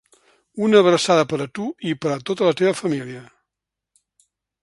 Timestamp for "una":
0.67-0.79